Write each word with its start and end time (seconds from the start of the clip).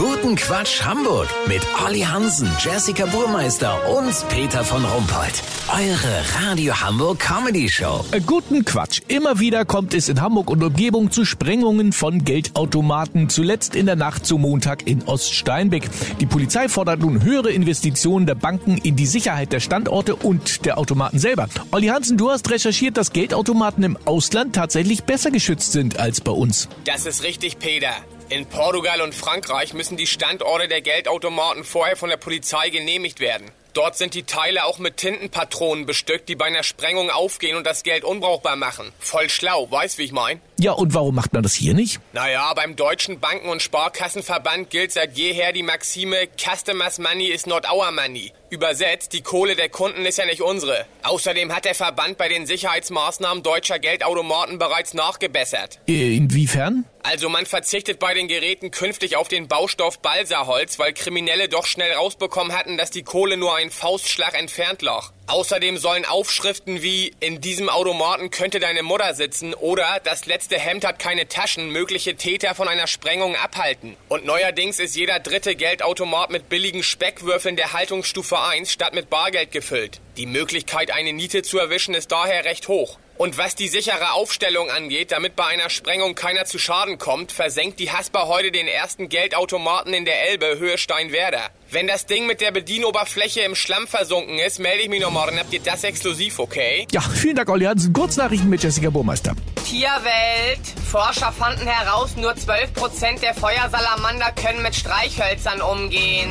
Guten 0.00 0.34
Quatsch 0.34 0.82
Hamburg 0.82 1.28
mit 1.46 1.60
Olli 1.86 2.00
Hansen, 2.00 2.48
Jessica 2.58 3.04
Burmeister 3.04 3.78
und 3.98 4.14
Peter 4.30 4.64
von 4.64 4.82
Rumpold. 4.82 5.42
Eure 5.68 6.48
Radio 6.48 6.72
Hamburg 6.72 7.18
Comedy 7.18 7.68
Show. 7.68 8.02
Äh, 8.10 8.20
Guten 8.20 8.64
Quatsch. 8.64 9.02
Immer 9.08 9.40
wieder 9.40 9.66
kommt 9.66 9.92
es 9.92 10.08
in 10.08 10.22
Hamburg 10.22 10.48
und 10.48 10.64
Umgebung 10.64 11.10
zu 11.10 11.26
Sprengungen 11.26 11.92
von 11.92 12.24
Geldautomaten. 12.24 13.28
Zuletzt 13.28 13.76
in 13.76 13.84
der 13.84 13.96
Nacht 13.96 14.24
zum 14.24 14.40
Montag 14.40 14.86
in 14.86 15.02
Oststeinbeck. 15.02 15.90
Die 16.18 16.26
Polizei 16.26 16.70
fordert 16.70 17.00
nun 17.00 17.22
höhere 17.22 17.50
Investitionen 17.50 18.24
der 18.24 18.36
Banken 18.36 18.78
in 18.78 18.96
die 18.96 19.06
Sicherheit 19.06 19.52
der 19.52 19.60
Standorte 19.60 20.16
und 20.16 20.64
der 20.64 20.78
Automaten 20.78 21.18
selber. 21.18 21.46
Olli 21.72 21.88
Hansen, 21.88 22.16
du 22.16 22.30
hast 22.30 22.48
recherchiert, 22.50 22.96
dass 22.96 23.12
Geldautomaten 23.12 23.84
im 23.84 23.98
Ausland 24.06 24.54
tatsächlich 24.54 25.04
besser 25.04 25.30
geschützt 25.30 25.72
sind 25.72 26.00
als 26.00 26.22
bei 26.22 26.32
uns. 26.32 26.70
Das 26.86 27.04
ist 27.04 27.22
richtig, 27.22 27.58
Peter. 27.58 27.92
In 28.30 28.46
Portugal 28.46 29.00
und 29.00 29.12
Frankreich 29.12 29.74
müssen 29.74 29.96
die 29.96 30.06
Standorte 30.06 30.68
der 30.68 30.82
Geldautomaten 30.82 31.64
vorher 31.64 31.96
von 31.96 32.10
der 32.10 32.16
Polizei 32.16 32.70
genehmigt 32.70 33.18
werden. 33.18 33.50
Dort 33.74 33.96
sind 33.96 34.14
die 34.14 34.24
Teile 34.24 34.64
auch 34.64 34.78
mit 34.78 34.96
Tintenpatronen 34.96 35.86
bestückt, 35.86 36.28
die 36.28 36.36
bei 36.36 36.46
einer 36.46 36.62
Sprengung 36.62 37.10
aufgehen 37.10 37.56
und 37.56 37.66
das 37.66 37.82
Geld 37.82 38.04
unbrauchbar 38.04 38.56
machen. 38.56 38.92
Voll 38.98 39.28
schlau, 39.28 39.70
weißt 39.70 39.98
wie 39.98 40.04
ich 40.04 40.12
mein? 40.12 40.40
Ja, 40.58 40.72
und 40.72 40.92
warum 40.92 41.14
macht 41.14 41.32
man 41.32 41.42
das 41.42 41.54
hier 41.54 41.72
nicht? 41.74 42.00
Naja, 42.12 42.52
beim 42.54 42.76
Deutschen 42.76 43.20
Banken- 43.20 43.48
und 43.48 43.62
Sparkassenverband 43.62 44.70
gilt 44.70 44.92
seit 44.92 45.16
jeher 45.16 45.52
die 45.52 45.62
Maxime 45.62 46.28
Customers 46.36 46.98
Money 46.98 47.28
is 47.28 47.46
not 47.46 47.64
our 47.70 47.90
money. 47.92 48.32
Übersetzt, 48.50 49.12
die 49.12 49.22
Kohle 49.22 49.54
der 49.54 49.68
Kunden 49.68 50.04
ist 50.04 50.18
ja 50.18 50.26
nicht 50.26 50.42
unsere. 50.42 50.84
Außerdem 51.04 51.54
hat 51.54 51.64
der 51.64 51.76
Verband 51.76 52.18
bei 52.18 52.28
den 52.28 52.46
Sicherheitsmaßnahmen 52.46 53.44
deutscher 53.44 53.78
Geldautomaten 53.78 54.58
bereits 54.58 54.92
nachgebessert. 54.92 55.78
Äh, 55.86 56.16
Inwiefern? 56.16 56.84
Also 57.02 57.28
man 57.28 57.46
verzichtet 57.46 57.98
bei 57.98 58.12
den 58.12 58.28
Geräten 58.28 58.70
künftig 58.70 59.16
auf 59.16 59.28
den 59.28 59.48
Baustoff 59.48 60.00
Balsaholz, 60.00 60.78
weil 60.78 60.92
Kriminelle 60.92 61.48
doch 61.48 61.64
schnell 61.64 61.92
rausbekommen 61.92 62.52
hatten, 62.52 62.76
dass 62.76 62.90
die 62.90 63.04
Kohle 63.04 63.36
nur 63.36 63.54
einen 63.60 63.70
Faustschlag 63.70 64.34
entfernt 64.34 64.82
lag. 64.82 65.12
Außerdem 65.30 65.78
sollen 65.78 66.04
Aufschriften 66.04 66.82
wie 66.82 67.14
in 67.20 67.40
diesem 67.40 67.68
Automaten 67.68 68.30
könnte 68.30 68.58
deine 68.58 68.82
Mutter 68.82 69.14
sitzen 69.14 69.54
oder 69.54 70.00
das 70.02 70.26
letzte 70.26 70.58
Hemd 70.58 70.84
hat 70.84 70.98
keine 70.98 71.28
Taschen 71.28 71.70
mögliche 71.70 72.16
Täter 72.16 72.56
von 72.56 72.66
einer 72.66 72.88
Sprengung 72.88 73.36
abhalten. 73.36 73.96
Und 74.08 74.24
neuerdings 74.24 74.80
ist 74.80 74.96
jeder 74.96 75.20
dritte 75.20 75.54
Geldautomat 75.54 76.30
mit 76.30 76.48
billigen 76.48 76.82
Speckwürfeln 76.82 77.54
der 77.54 77.72
Haltungsstufe 77.72 78.40
1 78.40 78.72
statt 78.72 78.92
mit 78.92 79.08
Bargeld 79.08 79.52
gefüllt. 79.52 80.00
Die 80.16 80.26
Möglichkeit, 80.26 80.90
eine 80.90 81.12
Niete 81.12 81.42
zu 81.42 81.60
erwischen, 81.60 81.94
ist 81.94 82.10
daher 82.10 82.44
recht 82.44 82.66
hoch. 82.66 82.98
Und 83.20 83.36
was 83.36 83.54
die 83.54 83.68
sichere 83.68 84.12
Aufstellung 84.12 84.70
angeht, 84.70 85.12
damit 85.12 85.36
bei 85.36 85.44
einer 85.44 85.68
Sprengung 85.68 86.14
keiner 86.14 86.46
zu 86.46 86.58
Schaden 86.58 86.96
kommt, 86.96 87.32
versenkt 87.32 87.78
die 87.78 87.92
Haspa 87.92 88.28
heute 88.28 88.50
den 88.50 88.66
ersten 88.66 89.10
Geldautomaten 89.10 89.92
in 89.92 90.06
der 90.06 90.30
Elbe 90.30 90.58
Höhe 90.58 90.78
Steinwerder. 90.78 91.50
Wenn 91.70 91.86
das 91.86 92.06
Ding 92.06 92.24
mit 92.24 92.40
der 92.40 92.50
Bedienoberfläche 92.50 93.42
im 93.42 93.54
Schlamm 93.54 93.86
versunken 93.86 94.38
ist, 94.38 94.58
melde 94.58 94.84
ich 94.84 94.88
mich 94.88 95.02
noch 95.02 95.10
morgen. 95.20 95.38
Habt 95.38 95.52
ihr 95.52 95.60
das 95.60 95.84
exklusiv, 95.84 96.38
okay? 96.38 96.86
Ja, 96.92 97.00
vielen 97.00 97.36
Dank, 97.36 97.48
Olli 97.50 97.66
Hansen. 97.66 97.92
Kurznachrichten 97.92 98.48
mit 98.48 98.62
Jessica 98.62 98.90
Burmeister. 98.90 99.34
Tierwelt. 99.64 100.60
Forscher 100.90 101.32
fanden 101.32 101.66
heraus, 101.66 102.16
nur 102.16 102.32
12% 102.32 103.20
der 103.20 103.34
Feuersalamander 103.34 104.32
können 104.32 104.62
mit 104.62 104.74
Streichhölzern 104.74 105.60
umgehen. 105.60 106.30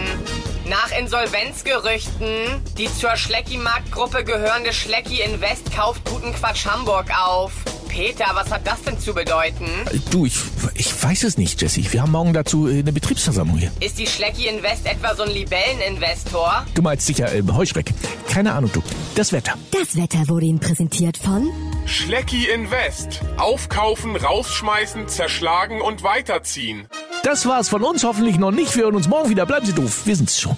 Nach 0.65 0.91
Insolvenzgerüchten, 0.97 2.63
die 2.77 2.91
zur 2.93 3.15
Schlecki-Marktgruppe 3.15 4.23
gehörende 4.23 4.73
Schlecki 4.73 5.21
Invest 5.21 5.71
kauft 5.73 6.03
Guten 6.09 6.33
Quatsch 6.33 6.65
Hamburg 6.65 7.07
auf. 7.17 7.53
Peter, 7.89 8.25
was 8.33 8.49
hat 8.51 8.65
das 8.65 8.81
denn 8.83 8.97
zu 8.99 9.13
bedeuten? 9.13 9.65
Äh, 9.91 9.99
Du, 10.11 10.25
ich, 10.25 10.35
ich 10.75 11.03
weiß 11.03 11.23
es 11.23 11.37
nicht, 11.37 11.61
Jessie. 11.61 11.85
Wir 11.91 12.01
haben 12.01 12.11
morgen 12.11 12.31
dazu 12.31 12.67
äh, 12.69 12.79
eine 12.79 12.93
Betriebsversammlung 12.93 13.57
hier. 13.57 13.71
Ist 13.81 13.99
die 13.99 14.07
Schlecki 14.07 14.47
Invest 14.47 14.85
etwa 14.85 15.13
so 15.15 15.23
ein 15.23 15.31
Libelleninvestor? 15.31 16.65
Du 16.73 16.81
meinst 16.81 17.05
sicher 17.05 17.33
äh, 17.33 17.43
Heuschreck. 17.51 17.91
Keine 18.29 18.53
Ahnung, 18.53 18.71
du. 18.71 18.81
Das 19.15 19.33
Wetter. 19.33 19.55
Das 19.71 19.95
Wetter 19.97 20.27
wurde 20.29 20.45
Ihnen 20.45 20.59
präsentiert 20.59 21.17
von 21.17 21.49
Schlecki 21.85 22.45
Invest. 22.47 23.21
Aufkaufen, 23.37 24.15
rausschmeißen, 24.15 25.07
zerschlagen 25.07 25.81
und 25.81 26.03
weiterziehen. 26.03 26.87
Das 27.23 27.45
war's 27.47 27.67
von 27.69 27.83
uns 27.83 28.03
hoffentlich 28.03 28.37
noch 28.37 28.51
nicht. 28.51 28.75
Wir 28.75 28.83
hören 28.83 28.95
uns 28.95 29.07
morgen 29.09 29.29
wieder. 29.29 29.45
Bleiben 29.45 29.65
Sie 29.65 29.73
doof. 29.73 30.01
Wir 30.05 30.15
sind's 30.15 30.39
schon. 30.39 30.55